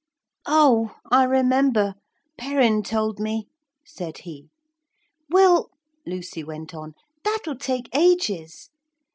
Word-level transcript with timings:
'Oh! 0.47 0.95
I 1.11 1.25
remember, 1.25 1.93
Perrin 2.35 2.81
told 2.81 3.19
me,' 3.19 3.47
said 3.85 4.17
he. 4.23 4.49
'Well,' 5.29 5.69
Lucy 6.07 6.43
went 6.43 6.73
on, 6.73 6.95
'that'll 7.23 7.57
take 7.59 7.87
ages. 7.95 8.71